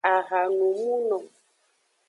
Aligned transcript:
Ahanumuno. 0.13 1.17